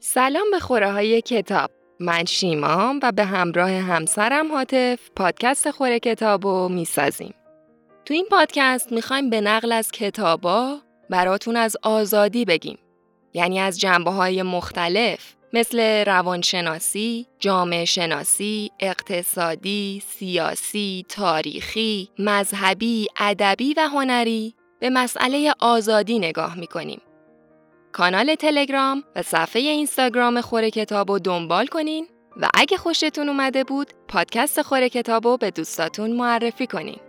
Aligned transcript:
سلام 0.00 0.50
به 0.50 0.60
خوره 0.60 0.92
های 0.92 1.22
کتاب. 1.22 1.70
من 2.00 2.24
شیمام 2.24 3.00
و 3.02 3.12
به 3.12 3.24
همراه 3.24 3.70
همسرم 3.70 4.52
حاطف 4.52 5.10
پادکست 5.16 5.70
خوره 5.70 6.00
کتاب 6.00 6.46
رو 6.46 6.68
می‌سازیم. 6.68 7.34
تو 8.04 8.14
این 8.14 8.26
پادکست 8.30 8.92
می‌خوایم 8.92 9.30
به 9.30 9.40
نقل 9.40 9.72
از 9.72 9.90
کتابا 9.90 10.78
براتون 11.10 11.56
از 11.56 11.76
آزادی 11.82 12.44
بگیم. 12.44 12.78
یعنی 13.34 13.60
از 13.60 13.80
جنبه 13.80 14.10
های 14.10 14.42
مختلف 14.42 15.34
مثل 15.52 16.04
روانشناسی، 16.04 17.26
جامعه 17.38 17.84
شناسی، 17.84 18.70
اقتصادی، 18.80 20.02
سیاسی، 20.06 21.06
تاریخی، 21.08 22.10
مذهبی، 22.18 23.06
ادبی 23.16 23.74
و 23.74 23.80
هنری 23.80 24.54
به 24.80 24.90
مسئله 24.90 25.54
آزادی 25.58 26.18
نگاه 26.18 26.58
می‌کنیم. 26.58 27.00
کانال 27.98 28.34
تلگرام 28.34 29.04
و 29.16 29.22
صفحه 29.22 29.62
اینستاگرام 29.62 30.40
خوره 30.40 30.70
کتاب 30.70 31.10
رو 31.10 31.18
دنبال 31.18 31.66
کنین 31.66 32.06
و 32.36 32.48
اگه 32.54 32.76
خوشتون 32.76 33.28
اومده 33.28 33.64
بود 33.64 33.92
پادکست 34.08 34.62
خوره 34.62 34.88
کتاب 34.88 35.26
رو 35.26 35.36
به 35.36 35.50
دوستاتون 35.50 36.12
معرفی 36.12 36.66
کنین. 36.66 37.07